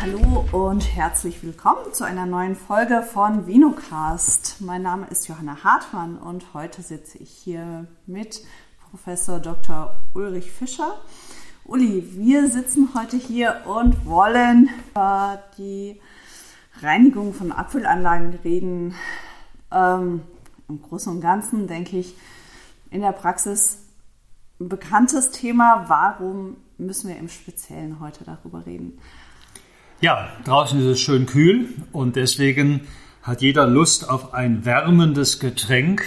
hallo 0.00 0.44
und 0.52 0.80
herzlich 0.96 1.42
willkommen 1.42 1.92
zu 1.92 2.04
einer 2.04 2.26
neuen 2.26 2.56
Folge 2.56 3.02
von 3.02 3.46
Vinocast. 3.46 4.56
Mein 4.60 4.82
Name 4.82 5.06
ist 5.10 5.28
Johanna 5.28 5.62
Hartmann 5.62 6.16
und 6.16 6.54
heute 6.54 6.82
sitze 6.82 7.18
ich 7.18 7.30
hier 7.30 7.86
mit 8.06 8.44
Professor 8.90 9.38
Dr. 9.38 9.94
Ulrich 10.14 10.50
Fischer. 10.50 11.00
Uli, 11.64 12.04
wir 12.16 12.48
sitzen 12.48 12.90
heute 12.94 13.16
hier 13.16 13.62
und 13.66 14.06
wollen 14.06 14.70
über 14.90 15.42
die 15.58 16.00
Reinigung 16.80 17.34
von 17.34 17.52
Abfüllanlagen 17.52 18.38
reden. 18.44 18.94
Ähm, 19.70 20.22
Im 20.68 20.82
Großen 20.82 21.12
und 21.12 21.20
Ganzen 21.20 21.66
denke 21.66 21.98
ich 21.98 22.16
in 22.90 23.02
der 23.02 23.12
Praxis 23.12 23.78
ein 24.60 24.68
bekanntes 24.68 25.30
Thema. 25.30 25.84
Warum 25.88 26.56
müssen 26.78 27.08
wir 27.08 27.16
im 27.16 27.28
Speziellen 27.28 28.00
heute 28.00 28.24
darüber 28.24 28.64
reden? 28.66 28.98
Ja, 30.02 30.28
draußen 30.44 30.80
ist 30.80 30.86
es 30.86 31.00
schön 31.00 31.26
kühl 31.26 31.68
und 31.92 32.16
deswegen 32.16 32.80
hat 33.22 33.40
jeder 33.40 33.68
Lust 33.68 34.10
auf 34.10 34.34
ein 34.34 34.64
wärmendes 34.64 35.38
Getränk. 35.38 36.02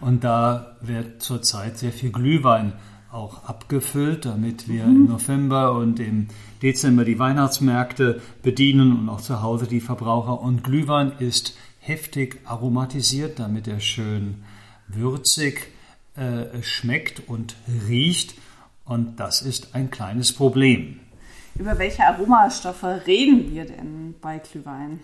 Und 0.00 0.22
da 0.22 0.76
wird 0.80 1.20
zurzeit 1.22 1.76
sehr 1.76 1.90
viel 1.90 2.12
Glühwein 2.12 2.72
auch 3.10 3.42
abgefüllt, 3.42 4.26
damit 4.26 4.68
wir 4.68 4.84
mhm. 4.84 4.94
im 4.94 5.06
November 5.06 5.72
und 5.72 5.98
im 5.98 6.28
Dezember 6.62 7.04
die 7.04 7.18
Weihnachtsmärkte 7.18 8.22
bedienen 8.44 8.96
und 8.96 9.08
auch 9.08 9.20
zu 9.20 9.42
Hause 9.42 9.66
die 9.66 9.80
Verbraucher. 9.80 10.40
Und 10.40 10.62
Glühwein 10.62 11.10
ist 11.18 11.58
heftig 11.80 12.38
aromatisiert, 12.44 13.40
damit 13.40 13.66
er 13.66 13.80
schön 13.80 14.44
würzig 14.86 15.66
äh, 16.14 16.62
schmeckt 16.62 17.28
und 17.28 17.56
riecht. 17.88 18.34
Und 18.84 19.18
das 19.18 19.42
ist 19.42 19.74
ein 19.74 19.90
kleines 19.90 20.32
Problem. 20.32 21.00
Über 21.58 21.78
welche 21.78 22.04
Aromastoffe 22.04 23.02
reden 23.06 23.52
wir 23.52 23.64
denn 23.64 24.14
bei 24.20 24.38
Glühwein? 24.38 25.00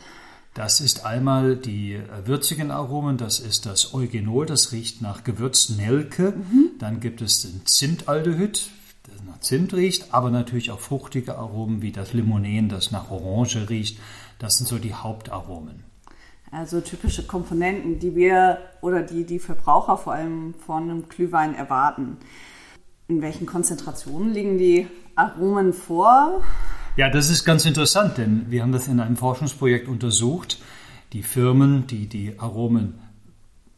Das 0.55 0.81
ist 0.81 1.05
einmal 1.05 1.57
die 1.57 2.01
würzigen 2.25 2.71
Aromen, 2.71 3.17
das 3.17 3.39
ist 3.39 3.67
das 3.67 3.95
Eugenol, 3.95 4.47
das 4.47 4.73
riecht 4.73 5.03
nach 5.03 5.23
Gewürznelke. 5.23 6.33
Mhm. 6.33 6.71
Dann 6.79 7.01
gibt 7.01 7.21
es 7.23 7.43
den 7.43 7.65
Zimtaldehyd, 7.65 8.71
das 9.05 9.23
nach 9.25 9.41
Zimt 9.41 9.73
riecht, 9.75 10.13
aber 10.13 10.31
natürlich 10.31 10.71
auch 10.71 10.81
fruchtige 10.81 11.37
Aromen 11.37 11.81
wie 11.81 11.93
das 11.93 12.13
Limonen, 12.13 12.69
das 12.69 12.91
nach 12.91 13.11
Orange 13.11 13.69
riecht. 13.69 14.01
Das 14.39 14.55
sind 14.55 14.67
so 14.67 14.79
die 14.79 14.95
Hauptaromen. 14.95 15.85
Also 16.51 16.81
typische 16.81 17.27
Komponenten, 17.27 17.99
die 17.99 18.17
wir 18.17 18.59
oder 18.81 19.03
die 19.03 19.25
die 19.25 19.39
Verbraucher 19.39 19.99
vor 19.99 20.15
allem 20.15 20.55
von 20.55 20.85
einem 20.85 21.09
Glühwein 21.09 21.55
erwarten. 21.55 22.17
In 23.07 23.23
welchen 23.23 23.47
Konzentrationen 23.47 24.33
liegen 24.33 24.59
die 24.59 24.87
Aromen 25.19 25.73
vor? 25.73 26.43
Ja, 26.97 27.11
das 27.11 27.29
ist 27.29 27.45
ganz 27.45 27.65
interessant, 27.65 28.19
denn 28.19 28.47
wir 28.49 28.63
haben 28.63 28.73
das 28.73 28.87
in 28.87 29.01
einem 29.01 29.17
Forschungsprojekt 29.17 29.89
untersucht. 29.89 30.59
Die 31.13 31.23
Firmen, 31.23 31.87
die 31.89 32.07
die 32.07 32.39
Aromen 32.39 33.01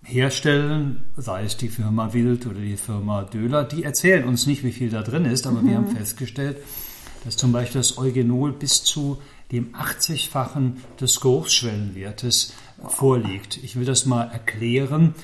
herstellen, 0.02 1.04
sei 1.16 1.44
es 1.44 1.56
die 1.56 1.68
Firma 1.68 2.12
Wild 2.12 2.46
oder 2.46 2.60
die 2.60 2.76
Firma 2.76 3.22
Döhler, 3.22 3.64
die 3.64 3.84
erzählen 3.84 4.24
uns 4.24 4.46
nicht, 4.46 4.64
wie 4.64 4.72
viel 4.72 4.90
da 4.90 5.02
drin 5.02 5.24
ist, 5.24 5.46
aber 5.46 5.62
mhm. 5.62 5.68
wir 5.68 5.76
haben 5.76 5.88
festgestellt, 5.88 6.58
dass 7.24 7.36
zum 7.36 7.52
Beispiel 7.52 7.80
das 7.80 7.96
Eugenol 7.96 8.52
bis 8.52 8.84
zu 8.84 9.18
dem 9.50 9.74
80-fachen 9.74 10.76
des 11.00 11.20
Geruchsschwellenwertes 11.20 12.52
vorliegt. 12.86 13.58
Ich 13.62 13.76
will 13.76 13.84
das 13.84 14.06
mal 14.06 14.24
erklären. 14.24 15.14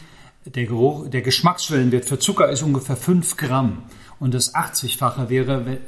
Der, 0.46 0.66
Geruch, 0.66 1.08
der 1.08 1.22
Geschmacksschwellenwert 1.22 2.04
für 2.04 2.20
Zucker 2.20 2.48
ist 2.48 2.62
ungefähr 2.62 2.96
5 2.96 3.36
Gramm. 3.36 3.82
Und 4.20 4.32
das 4.32 4.54
80-fache 4.54 5.28
wäre 5.28 5.78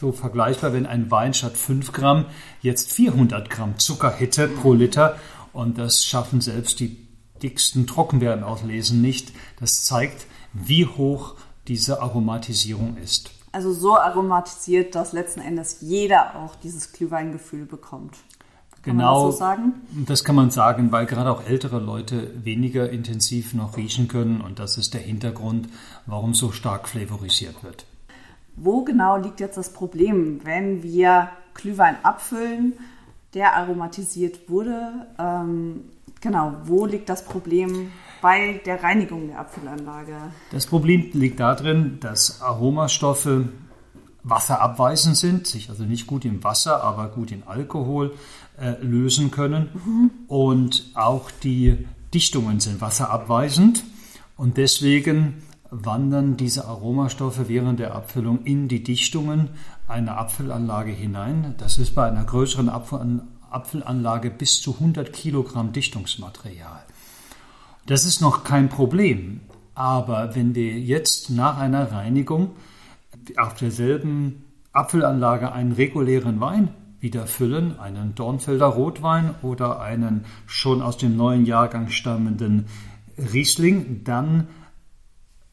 so 0.00 0.12
vergleichbar, 0.12 0.72
wenn 0.72 0.86
ein 0.86 1.10
Wein 1.10 1.34
statt 1.34 1.56
5 1.56 1.92
Gramm 1.92 2.26
jetzt 2.62 2.92
400 2.92 3.50
Gramm 3.50 3.78
Zucker 3.78 4.10
hätte 4.10 4.46
pro 4.46 4.72
Liter. 4.72 5.16
Und 5.52 5.78
das 5.78 6.04
schaffen 6.04 6.40
selbst 6.40 6.78
die 6.78 6.96
dicksten 7.42 7.88
Trockenbeeren 7.88 8.44
auslesen 8.44 9.00
nicht. 9.02 9.32
Das 9.58 9.84
zeigt, 9.84 10.26
wie 10.52 10.86
hoch 10.86 11.34
diese 11.66 12.00
Aromatisierung 12.00 12.96
ist. 12.96 13.32
Also 13.50 13.72
so 13.72 13.96
aromatisiert, 13.96 14.94
dass 14.94 15.12
letzten 15.12 15.40
Endes 15.40 15.78
jeder 15.80 16.36
auch 16.36 16.54
dieses 16.56 16.92
Glühweingefühl 16.92 17.66
bekommt. 17.66 18.16
Genau, 18.84 19.26
das 19.26 19.34
so 19.34 19.38
sagen? 19.38 19.72
Das 20.06 20.24
kann 20.24 20.36
man 20.36 20.50
sagen, 20.50 20.92
weil 20.92 21.06
gerade 21.06 21.30
auch 21.30 21.44
ältere 21.44 21.80
Leute 21.80 22.30
weniger 22.44 22.90
intensiv 22.90 23.54
noch 23.54 23.76
riechen 23.76 24.08
können 24.08 24.40
und 24.40 24.58
das 24.58 24.76
ist 24.76 24.94
der 24.94 25.00
Hintergrund, 25.00 25.68
warum 26.06 26.34
so 26.34 26.52
stark 26.52 26.88
flavorisiert 26.88 27.62
wird. 27.62 27.86
Wo 28.56 28.84
genau 28.84 29.16
liegt 29.16 29.40
jetzt 29.40 29.56
das 29.56 29.72
Problem, 29.72 30.40
wenn 30.44 30.82
wir 30.82 31.30
Glühwein 31.54 31.96
abfüllen, 32.02 32.74
der 33.32 33.56
aromatisiert 33.56 34.48
wurde? 34.48 35.06
Ähm, 35.18 35.80
genau, 36.20 36.54
wo 36.64 36.86
liegt 36.86 37.08
das 37.08 37.24
Problem 37.24 37.90
bei 38.22 38.60
der 38.64 38.82
Reinigung 38.82 39.28
der 39.28 39.40
Abfüllanlage? 39.40 40.16
Das 40.52 40.66
Problem 40.66 41.10
liegt 41.12 41.40
darin, 41.40 41.98
dass 42.00 42.40
Aromastoffe 42.42 43.48
wasserabweisend 44.24 45.16
sind, 45.16 45.46
sich 45.46 45.70
also 45.70 45.84
nicht 45.84 46.06
gut 46.06 46.24
im 46.24 46.42
Wasser, 46.42 46.82
aber 46.82 47.08
gut 47.08 47.30
in 47.30 47.44
Alkohol 47.44 48.14
äh, 48.58 48.82
lösen 48.82 49.30
können. 49.30 49.68
Mhm. 49.74 50.10
Und 50.26 50.90
auch 50.94 51.30
die 51.30 51.86
Dichtungen 52.12 52.58
sind 52.58 52.80
wasserabweisend. 52.80 53.84
Und 54.36 54.56
deswegen 54.56 55.42
wandern 55.70 56.36
diese 56.36 56.66
Aromastoffe 56.66 57.48
während 57.48 57.80
der 57.80 57.94
Abfüllung 57.94 58.44
in 58.44 58.68
die 58.68 58.82
Dichtungen 58.82 59.50
einer 59.86 60.16
Abfüllanlage 60.16 60.92
hinein. 60.92 61.54
Das 61.58 61.78
ist 61.78 61.94
bei 61.94 62.06
einer 62.06 62.24
größeren 62.24 62.70
Abfüllanlage 63.50 64.30
bis 64.30 64.60
zu 64.62 64.74
100 64.74 65.12
Kilogramm 65.12 65.72
Dichtungsmaterial. 65.72 66.82
Das 67.86 68.04
ist 68.04 68.20
noch 68.20 68.44
kein 68.44 68.68
Problem. 68.68 69.40
Aber 69.74 70.34
wenn 70.34 70.54
wir 70.54 70.78
jetzt 70.78 71.30
nach 71.30 71.58
einer 71.58 71.90
Reinigung 71.90 72.52
auf 73.36 73.54
derselben 73.54 74.44
Apfelanlage 74.72 75.52
einen 75.52 75.72
regulären 75.72 76.40
Wein 76.40 76.68
wieder 77.00 77.26
füllen, 77.26 77.78
einen 77.78 78.14
Dornfelder 78.14 78.66
Rotwein 78.66 79.34
oder 79.42 79.80
einen 79.80 80.24
schon 80.46 80.80
aus 80.80 80.96
dem 80.96 81.16
neuen 81.16 81.44
Jahrgang 81.44 81.90
stammenden 81.90 82.66
Riesling, 83.18 84.02
dann 84.04 84.48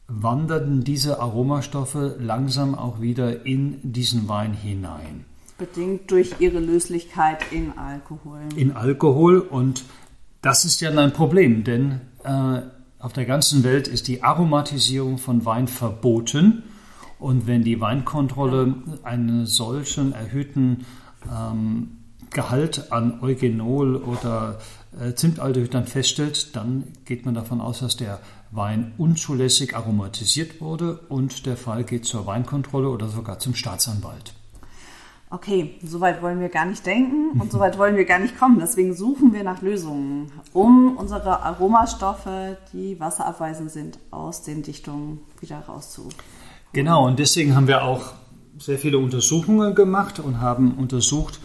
wanderten 0.08 0.82
diese 0.82 1.20
Aromastoffe 1.20 2.16
langsam 2.18 2.74
auch 2.74 3.00
wieder 3.00 3.46
in 3.46 3.78
diesen 3.82 4.28
Wein 4.28 4.54
hinein. 4.54 5.24
Bedingt 5.58 6.10
durch 6.10 6.34
ihre 6.40 6.58
Löslichkeit 6.58 7.44
in 7.50 7.76
Alkohol. 7.78 8.40
In 8.56 8.72
Alkohol 8.72 9.38
und 9.40 9.84
das 10.40 10.64
ist 10.64 10.80
ja 10.80 10.90
ein 10.90 11.12
Problem, 11.12 11.64
denn 11.64 12.00
äh, 12.24 12.62
auf 12.98 13.12
der 13.12 13.26
ganzen 13.26 13.62
Welt 13.62 13.88
ist 13.88 14.08
die 14.08 14.22
Aromatisierung 14.22 15.18
von 15.18 15.44
Wein 15.44 15.68
verboten. 15.68 16.64
Und 17.22 17.46
wenn 17.46 17.62
die 17.62 17.80
Weinkontrolle 17.80 18.74
einen 19.04 19.46
solchen 19.46 20.12
erhöhten 20.12 20.84
ähm, 21.32 21.98
Gehalt 22.30 22.90
an 22.90 23.20
Eugenol 23.22 23.94
oder 23.94 24.58
äh, 24.98 25.14
Zimtaldehyd 25.14 25.72
dann 25.72 25.86
feststellt, 25.86 26.56
dann 26.56 26.82
geht 27.04 27.24
man 27.24 27.34
davon 27.34 27.60
aus, 27.60 27.78
dass 27.78 27.96
der 27.96 28.18
Wein 28.50 28.92
unzulässig 28.98 29.76
aromatisiert 29.76 30.60
wurde 30.60 30.98
und 31.08 31.46
der 31.46 31.56
Fall 31.56 31.84
geht 31.84 32.06
zur 32.06 32.26
Weinkontrolle 32.26 32.88
oder 32.88 33.06
sogar 33.06 33.38
zum 33.38 33.54
Staatsanwalt. 33.54 34.34
Okay, 35.30 35.76
soweit 35.84 36.22
wollen 36.22 36.40
wir 36.40 36.48
gar 36.48 36.64
nicht 36.64 36.84
denken 36.84 37.40
und 37.40 37.52
soweit 37.52 37.78
wollen 37.78 37.96
wir 37.96 38.04
gar 38.04 38.18
nicht 38.18 38.36
kommen. 38.36 38.58
Deswegen 38.58 38.94
suchen 38.94 39.32
wir 39.32 39.44
nach 39.44 39.62
Lösungen, 39.62 40.32
um 40.52 40.96
unsere 40.96 41.40
Aromastoffe, 41.40 42.58
die 42.72 42.98
wasserabweisend 42.98 43.70
sind, 43.70 43.98
aus 44.10 44.42
den 44.42 44.64
Dichtungen 44.64 45.20
wieder 45.40 45.60
rauszuholen. 45.60 46.16
Genau, 46.72 47.06
und 47.06 47.18
deswegen 47.18 47.54
haben 47.54 47.68
wir 47.68 47.84
auch 47.84 48.12
sehr 48.58 48.78
viele 48.78 48.98
Untersuchungen 48.98 49.74
gemacht 49.74 50.18
und 50.18 50.40
haben 50.40 50.74
untersucht, 50.74 51.40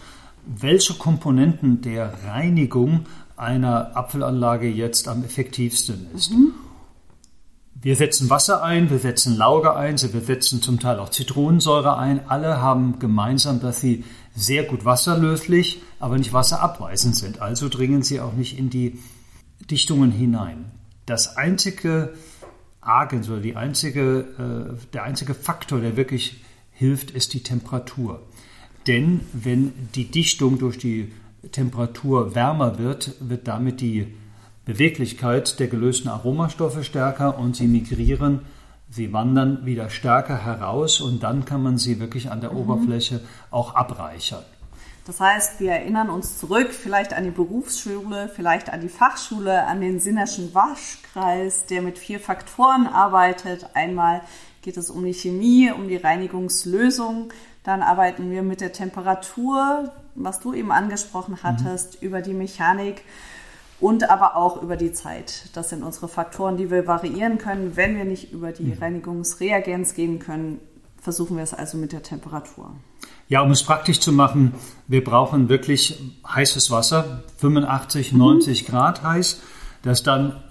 welche 0.46 0.94
Komponenten 0.94 1.82
der 1.82 2.12
Reinigung 2.26 3.06
einer 3.36 3.96
Apfelanlage 3.96 4.68
jetzt 4.68 5.06
am 5.08 5.22
effektivsten 5.24 6.06
ist. 6.14 6.30
Mhm. 6.30 6.54
Wir 7.80 7.94
setzen 7.94 8.28
Wasser 8.28 8.64
ein, 8.64 8.90
wir 8.90 8.98
setzen 8.98 9.36
Lauge 9.36 9.76
ein, 9.76 10.00
wir 10.00 10.20
setzen 10.20 10.60
zum 10.60 10.80
Teil 10.80 10.98
auch 10.98 11.10
Zitronensäure 11.10 11.96
ein. 11.96 12.28
Alle 12.28 12.60
haben 12.60 12.98
gemeinsam, 12.98 13.60
dass 13.60 13.80
sie 13.80 14.04
sehr 14.34 14.64
gut 14.64 14.84
wasserlöslich, 14.84 15.80
aber 16.00 16.18
nicht 16.18 16.32
wasserabweisend 16.32 17.14
sind. 17.14 17.40
Also 17.40 17.68
dringen 17.68 18.02
sie 18.02 18.20
auch 18.20 18.32
nicht 18.32 18.58
in 18.58 18.68
die 18.68 18.98
Dichtungen 19.70 20.10
hinein. 20.10 20.72
Das 21.06 21.36
einzige 21.36 22.14
Agens 22.88 23.28
oder 23.28 23.40
die 23.40 23.56
einzige, 23.56 24.20
äh, 24.38 24.92
der 24.92 25.04
einzige 25.04 25.34
Faktor, 25.34 25.80
der 25.80 25.96
wirklich 25.96 26.42
hilft, 26.72 27.10
ist 27.10 27.34
die 27.34 27.42
Temperatur. 27.42 28.22
Denn 28.86 29.20
wenn 29.32 29.72
die 29.94 30.10
Dichtung 30.10 30.58
durch 30.58 30.78
die 30.78 31.12
Temperatur 31.52 32.34
wärmer 32.34 32.78
wird, 32.78 33.14
wird 33.20 33.46
damit 33.46 33.80
die 33.80 34.14
Beweglichkeit 34.64 35.58
der 35.60 35.68
gelösten 35.68 36.08
Aromastoffe 36.08 36.84
stärker 36.84 37.38
und 37.38 37.56
sie 37.56 37.66
migrieren, 37.66 38.40
sie 38.90 39.12
wandern 39.12 39.64
wieder 39.64 39.90
stärker 39.90 40.36
heraus 40.36 41.00
und 41.00 41.22
dann 41.22 41.44
kann 41.44 41.62
man 41.62 41.78
sie 41.78 42.00
wirklich 42.00 42.30
an 42.30 42.40
der 42.40 42.52
mhm. 42.52 42.58
Oberfläche 42.58 43.20
auch 43.50 43.74
abreichern. 43.74 44.44
Das 45.08 45.20
heißt, 45.20 45.58
wir 45.58 45.72
erinnern 45.72 46.10
uns 46.10 46.36
zurück, 46.36 46.70
vielleicht 46.70 47.14
an 47.14 47.24
die 47.24 47.30
Berufsschule, 47.30 48.28
vielleicht 48.28 48.70
an 48.70 48.82
die 48.82 48.90
Fachschule, 48.90 49.64
an 49.64 49.80
den 49.80 50.00
Sinnerschen 50.00 50.54
Waschkreis, 50.54 51.64
der 51.64 51.80
mit 51.80 51.98
vier 51.98 52.20
Faktoren 52.20 52.86
arbeitet. 52.86 53.70
Einmal 53.72 54.20
geht 54.60 54.76
es 54.76 54.90
um 54.90 55.02
die 55.02 55.14
Chemie, 55.14 55.70
um 55.70 55.88
die 55.88 55.96
Reinigungslösung. 55.96 57.32
Dann 57.64 57.80
arbeiten 57.80 58.30
wir 58.30 58.42
mit 58.42 58.60
der 58.60 58.74
Temperatur, 58.74 59.94
was 60.14 60.40
du 60.40 60.52
eben 60.52 60.70
angesprochen 60.70 61.38
hattest, 61.42 62.02
mhm. 62.02 62.06
über 62.06 62.20
die 62.20 62.34
Mechanik 62.34 63.00
und 63.80 64.10
aber 64.10 64.36
auch 64.36 64.62
über 64.62 64.76
die 64.76 64.92
Zeit. 64.92 65.48
Das 65.54 65.70
sind 65.70 65.84
unsere 65.84 66.08
Faktoren, 66.08 66.58
die 66.58 66.70
wir 66.70 66.86
variieren 66.86 67.38
können. 67.38 67.76
Wenn 67.76 67.96
wir 67.96 68.04
nicht 68.04 68.30
über 68.30 68.52
die 68.52 68.74
mhm. 68.74 68.78
Reinigungsreagenz 68.78 69.94
gehen 69.94 70.18
können, 70.18 70.60
versuchen 71.00 71.36
wir 71.36 71.44
es 71.44 71.54
also 71.54 71.78
mit 71.78 71.92
der 71.92 72.02
Temperatur. 72.02 72.72
Ja, 73.28 73.42
um 73.42 73.50
es 73.50 73.62
praktisch 73.62 74.00
zu 74.00 74.12
machen, 74.12 74.54
wir 74.86 75.04
brauchen 75.04 75.48
wirklich 75.48 76.00
heißes 76.26 76.70
Wasser, 76.70 77.24
85, 77.38 78.12
90 78.12 78.62
mhm. 78.62 78.66
Grad 78.70 79.02
heiß, 79.02 79.40
das 79.82 80.02
dann 80.02 80.42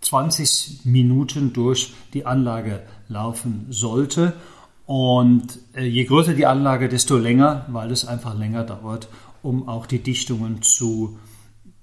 20 0.00 0.84
Minuten 0.84 1.52
durch 1.52 1.94
die 2.14 2.26
Anlage 2.26 2.82
laufen 3.08 3.66
sollte. 3.70 4.34
Und 4.86 5.58
äh, 5.74 5.84
je 5.84 6.04
größer 6.04 6.34
die 6.34 6.46
Anlage, 6.46 6.88
desto 6.88 7.18
länger, 7.18 7.66
weil 7.68 7.90
es 7.90 8.06
einfach 8.06 8.34
länger 8.34 8.64
dauert, 8.64 9.08
um 9.42 9.68
auch 9.68 9.86
die 9.86 9.98
Dichtungen 9.98 10.62
zu 10.62 11.18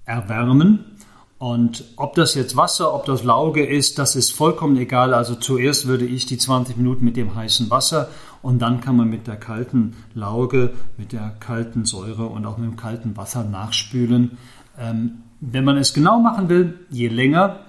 erwärmen. 0.05 0.94
Und 1.37 1.83
ob 1.97 2.15
das 2.15 2.33
jetzt 2.33 2.55
Wasser, 2.55 2.93
ob 2.93 3.05
das 3.05 3.23
Lauge 3.23 3.65
ist, 3.65 3.99
das 3.99 4.15
ist 4.15 4.31
vollkommen 4.31 4.77
egal. 4.77 5.13
Also 5.13 5.35
zuerst 5.35 5.85
würde 5.85 6.05
ich 6.05 6.25
die 6.25 6.37
20 6.37 6.77
Minuten 6.77 7.03
mit 7.03 7.17
dem 7.17 7.35
heißen 7.35 7.69
Wasser 7.69 8.09
und 8.41 8.59
dann 8.59 8.79
kann 8.79 8.95
man 8.95 9.09
mit 9.09 9.27
der 9.27 9.35
kalten 9.35 9.97
Lauge, 10.13 10.73
mit 10.97 11.11
der 11.11 11.35
kalten 11.39 11.83
Säure 11.83 12.27
und 12.27 12.45
auch 12.45 12.57
mit 12.57 12.69
dem 12.69 12.77
kalten 12.77 13.17
Wasser 13.17 13.43
nachspülen. 13.43 14.37
Ähm, 14.79 15.23
wenn 15.41 15.65
man 15.65 15.77
es 15.77 15.93
genau 15.93 16.19
machen 16.19 16.47
will, 16.47 16.79
je 16.89 17.09
länger 17.09 17.59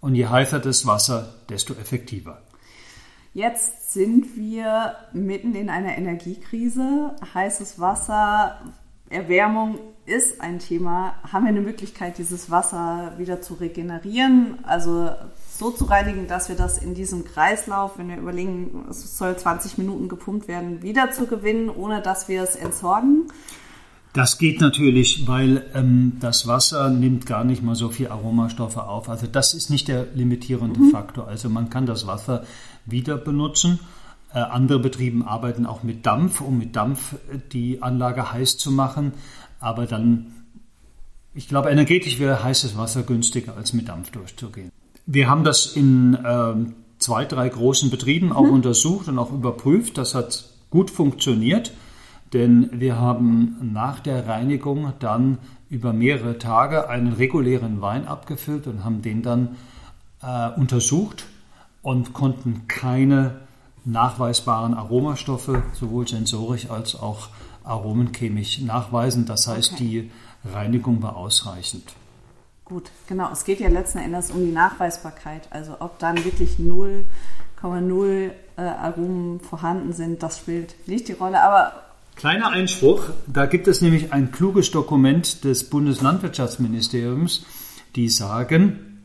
und 0.00 0.14
je 0.14 0.26
heißer 0.26 0.58
das 0.58 0.86
Wasser, 0.86 1.34
desto 1.48 1.74
effektiver. 1.74 2.40
Jetzt 3.34 3.92
sind 3.92 4.36
wir 4.36 4.94
mitten 5.12 5.54
in 5.54 5.68
einer 5.68 5.96
Energiekrise. 5.96 7.14
Heißes 7.34 7.78
Wasser 7.78 8.58
Erwärmung 9.10 9.78
ist 10.06 10.40
ein 10.40 10.60
Thema. 10.60 11.14
Haben 11.30 11.44
wir 11.44 11.50
eine 11.50 11.60
Möglichkeit, 11.60 12.18
dieses 12.18 12.50
Wasser 12.50 13.14
wieder 13.18 13.42
zu 13.42 13.54
regenerieren? 13.54 14.58
Also 14.62 15.10
so 15.58 15.70
zu 15.70 15.84
reinigen, 15.84 16.26
dass 16.26 16.48
wir 16.48 16.56
das 16.56 16.78
in 16.78 16.94
diesem 16.94 17.24
Kreislauf, 17.24 17.98
wenn 17.98 18.08
wir 18.08 18.16
überlegen, 18.16 18.86
es 18.88 19.18
soll 19.18 19.36
20 19.36 19.78
Minuten 19.78 20.08
gepumpt 20.08 20.48
werden, 20.48 20.82
wieder 20.82 21.10
zu 21.10 21.26
gewinnen, 21.26 21.68
ohne 21.68 22.00
dass 22.00 22.28
wir 22.28 22.42
es 22.42 22.56
entsorgen? 22.56 23.26
Das 24.12 24.38
geht 24.38 24.60
natürlich, 24.60 25.28
weil 25.28 25.64
ähm, 25.74 26.14
das 26.18 26.46
Wasser 26.48 26.90
nimmt 26.90 27.26
gar 27.26 27.44
nicht 27.44 27.62
mal 27.62 27.76
so 27.76 27.90
viel 27.90 28.08
Aromastoffe 28.08 28.78
auf. 28.78 29.08
Also 29.08 29.26
das 29.26 29.54
ist 29.54 29.70
nicht 29.70 29.86
der 29.86 30.06
limitierende 30.14 30.80
mhm. 30.80 30.90
Faktor. 30.90 31.28
Also 31.28 31.48
man 31.48 31.70
kann 31.70 31.86
das 31.86 32.06
Wasser 32.06 32.44
wieder 32.86 33.16
benutzen. 33.16 33.78
Äh, 34.32 34.38
andere 34.38 34.78
Betriebe 34.78 35.26
arbeiten 35.26 35.66
auch 35.66 35.82
mit 35.82 36.06
Dampf, 36.06 36.40
um 36.40 36.58
mit 36.58 36.76
Dampf 36.76 37.14
äh, 37.14 37.38
die 37.52 37.82
Anlage 37.82 38.32
heiß 38.32 38.58
zu 38.58 38.70
machen. 38.70 39.12
Aber 39.58 39.86
dann, 39.86 40.26
ich 41.34 41.48
glaube, 41.48 41.70
energetisch 41.70 42.18
wäre 42.20 42.42
heißes 42.42 42.76
Wasser 42.76 43.02
günstiger, 43.02 43.56
als 43.56 43.72
mit 43.72 43.88
Dampf 43.88 44.10
durchzugehen. 44.10 44.70
Wir 45.06 45.28
haben 45.28 45.42
das 45.42 45.74
in 45.74 46.14
äh, 46.14 46.54
zwei, 46.98 47.24
drei 47.24 47.48
großen 47.48 47.90
Betrieben 47.90 48.32
auch 48.32 48.44
mhm. 48.44 48.52
untersucht 48.52 49.08
und 49.08 49.18
auch 49.18 49.32
überprüft. 49.32 49.98
Das 49.98 50.14
hat 50.14 50.48
gut 50.70 50.90
funktioniert, 50.90 51.72
denn 52.32 52.70
wir 52.72 52.96
haben 52.96 53.56
nach 53.72 53.98
der 53.98 54.28
Reinigung 54.28 54.92
dann 55.00 55.38
über 55.68 55.92
mehrere 55.92 56.38
Tage 56.38 56.88
einen 56.88 57.12
regulären 57.12 57.80
Wein 57.80 58.06
abgefüllt 58.06 58.68
und 58.68 58.84
haben 58.84 59.02
den 59.02 59.22
dann 59.22 59.56
äh, 60.22 60.50
untersucht 60.50 61.26
und 61.82 62.12
konnten 62.12 62.68
keine 62.68 63.40
nachweisbaren 63.84 64.74
Aromastoffe, 64.74 65.62
sowohl 65.72 66.06
sensorisch 66.06 66.70
als 66.70 66.94
auch 66.94 67.28
aromenchemisch 67.64 68.60
nachweisen. 68.60 69.26
Das 69.26 69.46
heißt, 69.46 69.74
okay. 69.74 69.84
die 69.84 70.10
Reinigung 70.52 71.02
war 71.02 71.16
ausreichend. 71.16 71.94
Gut, 72.64 72.90
genau. 73.08 73.30
Es 73.32 73.44
geht 73.44 73.60
ja 73.60 73.68
letzten 73.68 73.98
Endes 73.98 74.30
um 74.30 74.44
die 74.44 74.52
Nachweisbarkeit. 74.52 75.48
Also 75.50 75.76
ob 75.80 75.98
dann 75.98 76.24
wirklich 76.24 76.56
0,0 76.58 78.30
äh, 78.56 78.60
Aromen 78.60 79.40
vorhanden 79.40 79.92
sind, 79.92 80.22
das 80.22 80.38
spielt 80.38 80.76
nicht 80.86 81.08
die 81.08 81.12
Rolle. 81.14 81.42
Aber 81.42 81.72
Kleiner 82.16 82.50
Einspruch, 82.50 83.04
da 83.26 83.46
gibt 83.46 83.66
es 83.66 83.80
nämlich 83.80 84.12
ein 84.12 84.30
kluges 84.30 84.70
Dokument 84.70 85.42
des 85.44 85.70
Bundeslandwirtschaftsministeriums, 85.70 87.46
die 87.96 88.08
sagen, 88.08 89.00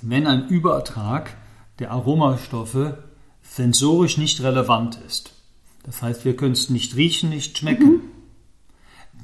wenn 0.00 0.26
ein 0.26 0.48
Übertrag 0.48 1.36
der 1.78 1.90
Aromastoffe 1.90 2.98
sensorisch 3.50 4.18
nicht 4.18 4.40
relevant 4.42 4.98
ist, 5.06 5.32
das 5.84 6.02
heißt, 6.02 6.24
wir 6.24 6.36
können 6.36 6.52
es 6.52 6.68
nicht 6.68 6.96
riechen, 6.96 7.30
nicht 7.30 7.56
schmecken, 7.56 7.90
mhm. 7.90 8.00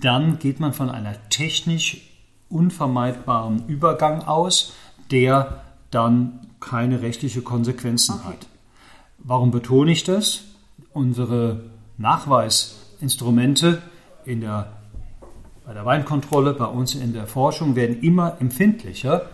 dann 0.00 0.38
geht 0.38 0.60
man 0.60 0.72
von 0.72 0.90
einer 0.90 1.14
technisch 1.28 2.10
unvermeidbaren 2.48 3.66
Übergang 3.66 4.22
aus, 4.22 4.72
der 5.10 5.62
dann 5.90 6.46
keine 6.60 7.02
rechtliche 7.02 7.42
Konsequenzen 7.42 8.14
okay. 8.14 8.28
hat. 8.28 8.46
Warum 9.18 9.50
betone 9.50 9.92
ich 9.92 10.04
das? 10.04 10.44
Unsere 10.92 11.64
Nachweisinstrumente 11.98 13.82
in 14.24 14.40
der, 14.40 14.72
bei 15.66 15.74
der 15.74 15.84
Weinkontrolle, 15.84 16.54
bei 16.54 16.66
uns 16.66 16.94
in 16.94 17.12
der 17.12 17.26
Forschung 17.26 17.76
werden 17.76 18.00
immer 18.00 18.40
empfindlicher 18.40 19.28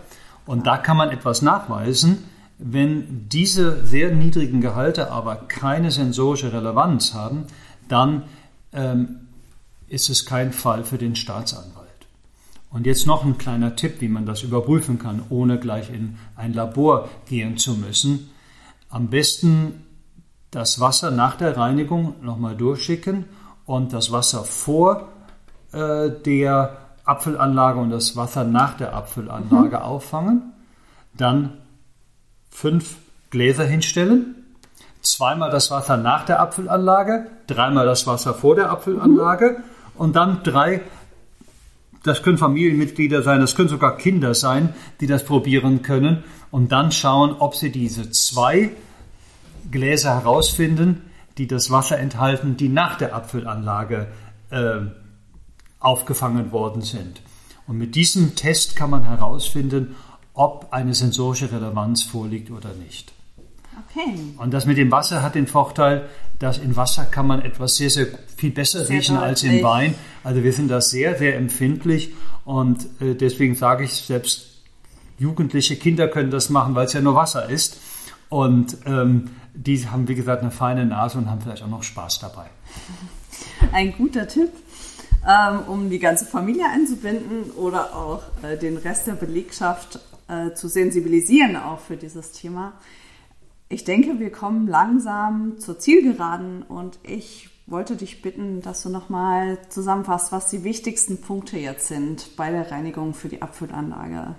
und 0.45 0.67
da 0.67 0.77
kann 0.77 0.97
man 0.97 1.09
etwas 1.11 1.41
nachweisen, 1.41 2.25
wenn 2.63 3.27
diese 3.27 3.85
sehr 3.85 4.13
niedrigen 4.13 4.61
Gehalte 4.61 5.11
aber 5.11 5.35
keine 5.35 5.89
sensorische 5.89 6.53
Relevanz 6.53 7.13
haben, 7.13 7.45
dann 7.89 8.23
ähm, 8.71 9.27
ist 9.87 10.09
es 10.09 10.25
kein 10.25 10.53
Fall 10.53 10.83
für 10.83 10.97
den 10.97 11.15
Staatsanwalt. 11.15 11.89
Und 12.69 12.85
jetzt 12.85 13.07
noch 13.07 13.25
ein 13.25 13.37
kleiner 13.37 13.75
Tipp, 13.75 13.99
wie 13.99 14.07
man 14.07 14.25
das 14.25 14.43
überprüfen 14.43 14.99
kann, 14.99 15.23
ohne 15.29 15.59
gleich 15.59 15.89
in 15.89 16.17
ein 16.35 16.53
Labor 16.53 17.09
gehen 17.27 17.57
zu 17.57 17.73
müssen. 17.73 18.29
Am 18.89 19.09
besten 19.09 19.83
das 20.51 20.79
Wasser 20.79 21.11
nach 21.11 21.35
der 21.35 21.57
Reinigung 21.57 22.15
nochmal 22.21 22.55
durchschicken 22.55 23.25
und 23.65 23.91
das 23.91 24.11
Wasser 24.11 24.43
vor 24.43 25.09
äh, 25.71 26.11
der 26.11 26.77
Apfelanlage 27.05 27.79
und 27.79 27.89
das 27.89 28.15
Wasser 28.15 28.43
nach 28.43 28.77
der 28.77 28.95
Apfelanlage 28.95 29.77
mhm. 29.77 29.83
auffangen. 29.83 30.53
Dann 31.17 31.57
fünf 32.51 32.97
Gläser 33.31 33.65
hinstellen, 33.65 34.35
zweimal 35.01 35.49
das 35.49 35.71
Wasser 35.71 35.97
nach 35.97 36.25
der 36.25 36.39
Apfelanlage, 36.39 37.27
dreimal 37.47 37.85
das 37.85 38.05
Wasser 38.05 38.33
vor 38.33 38.55
der 38.55 38.69
Apfelanlage 38.69 39.57
mhm. 39.57 39.63
und 39.95 40.15
dann 40.15 40.43
drei, 40.43 40.81
das 42.03 42.21
können 42.21 42.37
Familienmitglieder 42.37 43.23
sein, 43.23 43.39
das 43.39 43.55
können 43.55 43.69
sogar 43.69 43.97
Kinder 43.97 44.35
sein, 44.35 44.73
die 44.99 45.07
das 45.07 45.25
probieren 45.25 45.81
können 45.81 46.23
und 46.51 46.71
dann 46.71 46.91
schauen, 46.91 47.35
ob 47.39 47.55
sie 47.55 47.71
diese 47.71 48.11
zwei 48.11 48.71
Gläser 49.71 50.15
herausfinden, 50.15 51.09
die 51.37 51.47
das 51.47 51.71
Wasser 51.71 51.97
enthalten, 51.97 52.57
die 52.57 52.69
nach 52.69 52.97
der 52.97 53.15
Apfelanlage 53.15 54.07
äh, 54.49 54.81
aufgefangen 55.79 56.51
worden 56.51 56.81
sind. 56.81 57.21
Und 57.67 57.77
mit 57.77 57.95
diesem 57.95 58.35
Test 58.35 58.75
kann 58.75 58.89
man 58.89 59.03
herausfinden, 59.03 59.95
ob 60.33 60.67
eine 60.71 60.93
sensorische 60.93 61.51
Relevanz 61.51 62.03
vorliegt 62.03 62.51
oder 62.51 62.73
nicht. 62.73 63.11
Okay. 63.89 64.19
Und 64.37 64.53
das 64.53 64.65
mit 64.65 64.77
dem 64.77 64.91
Wasser 64.91 65.21
hat 65.21 65.35
den 65.35 65.47
Vorteil, 65.47 66.09
dass 66.39 66.57
in 66.57 66.75
Wasser 66.75 67.05
kann 67.05 67.27
man 67.27 67.41
etwas 67.41 67.75
sehr, 67.75 67.89
sehr 67.89 68.07
viel 68.35 68.51
besser 68.51 68.85
sehr 68.85 68.97
riechen 68.97 69.15
deutlich. 69.15 69.29
als 69.29 69.43
im 69.43 69.63
Wein. 69.63 69.95
Also 70.23 70.43
wir 70.43 70.53
sind 70.53 70.69
da 70.69 70.81
sehr, 70.81 71.17
sehr 71.17 71.35
empfindlich 71.37 72.13
und 72.45 72.85
äh, 73.01 73.15
deswegen 73.15 73.55
sage 73.55 73.83
ich, 73.83 73.93
selbst 73.93 74.47
jugendliche 75.17 75.75
Kinder 75.75 76.07
können 76.07 76.31
das 76.31 76.49
machen, 76.49 76.75
weil 76.75 76.85
es 76.85 76.93
ja 76.93 77.01
nur 77.01 77.15
Wasser 77.15 77.49
ist. 77.49 77.79
Und 78.29 78.77
ähm, 78.85 79.29
die 79.53 79.87
haben, 79.87 80.07
wie 80.07 80.15
gesagt, 80.15 80.41
eine 80.41 80.51
feine 80.51 80.85
Nase 80.85 81.17
und 81.17 81.29
haben 81.29 81.41
vielleicht 81.41 81.63
auch 81.63 81.67
noch 81.67 81.83
Spaß 81.83 82.19
dabei. 82.19 82.45
Ein 83.71 83.93
guter 83.93 84.27
Tipp, 84.27 84.49
ähm, 85.27 85.59
um 85.67 85.89
die 85.89 85.99
ganze 85.99 86.25
Familie 86.25 86.65
einzubinden 86.69 87.51
oder 87.51 87.95
auch 87.95 88.23
äh, 88.41 88.57
den 88.57 88.77
Rest 88.77 89.07
der 89.07 89.13
Belegschaft 89.13 89.99
äh, 90.31 90.53
zu 90.53 90.67
sensibilisieren 90.67 91.57
auch 91.57 91.79
für 91.79 91.97
dieses 91.97 92.31
Thema. 92.31 92.73
Ich 93.69 93.83
denke, 93.83 94.19
wir 94.19 94.31
kommen 94.31 94.67
langsam 94.67 95.59
zur 95.59 95.77
Zielgeraden 95.77 96.63
und 96.63 96.99
ich 97.03 97.49
wollte 97.67 97.95
dich 97.95 98.21
bitten, 98.21 98.61
dass 98.61 98.83
du 98.83 98.89
nochmal 98.89 99.57
zusammenfasst, 99.69 100.31
was 100.31 100.49
die 100.49 100.63
wichtigsten 100.63 101.21
Punkte 101.21 101.57
jetzt 101.57 101.87
sind 101.87 102.35
bei 102.35 102.49
der 102.51 102.71
Reinigung 102.71 103.13
für 103.13 103.29
die 103.29 103.41
Abfüllanlage. 103.41 104.35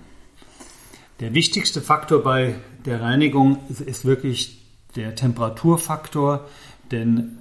Der 1.19 1.33
wichtigste 1.33 1.81
Faktor 1.81 2.23
bei 2.23 2.55
der 2.85 3.01
Reinigung 3.01 3.59
ist 3.69 4.05
wirklich 4.05 4.65
der 4.95 5.15
Temperaturfaktor, 5.15 6.47
denn 6.91 7.37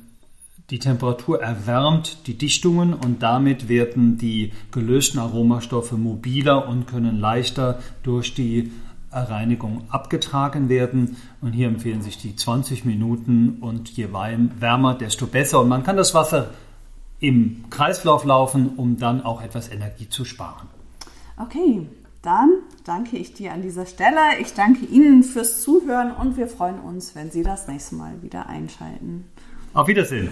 Die 0.72 0.78
Temperatur 0.78 1.42
erwärmt 1.42 2.26
die 2.26 2.38
Dichtungen 2.38 2.94
und 2.94 3.22
damit 3.22 3.68
werden 3.68 4.16
die 4.16 4.54
gelösten 4.70 5.20
Aromastoffe 5.20 5.98
mobiler 5.98 6.66
und 6.66 6.86
können 6.86 7.20
leichter 7.20 7.78
durch 8.02 8.32
die 8.32 8.72
Reinigung 9.10 9.84
abgetragen 9.90 10.70
werden. 10.70 11.18
Und 11.42 11.52
hier 11.52 11.68
empfehlen 11.68 12.00
sich 12.00 12.16
die 12.16 12.34
20 12.34 12.86
Minuten 12.86 13.58
und 13.60 13.90
je 13.90 14.14
wärmer, 14.14 14.94
desto 14.94 15.26
besser. 15.26 15.60
Und 15.60 15.68
man 15.68 15.82
kann 15.82 15.98
das 15.98 16.14
Wasser 16.14 16.48
im 17.20 17.68
Kreislauf 17.68 18.24
laufen, 18.24 18.70
um 18.78 18.96
dann 18.96 19.20
auch 19.20 19.42
etwas 19.42 19.70
Energie 19.70 20.08
zu 20.08 20.24
sparen. 20.24 20.68
Okay, 21.36 21.86
dann 22.22 22.48
danke 22.84 23.18
ich 23.18 23.34
dir 23.34 23.52
an 23.52 23.60
dieser 23.60 23.84
Stelle. 23.84 24.38
Ich 24.40 24.54
danke 24.54 24.86
Ihnen 24.86 25.22
fürs 25.22 25.60
Zuhören 25.60 26.12
und 26.12 26.38
wir 26.38 26.48
freuen 26.48 26.80
uns, 26.80 27.14
wenn 27.14 27.30
Sie 27.30 27.42
das 27.42 27.68
nächste 27.68 27.96
Mal 27.96 28.22
wieder 28.22 28.46
einschalten. 28.46 29.26
Auf 29.74 29.86
Wiedersehen. 29.86 30.30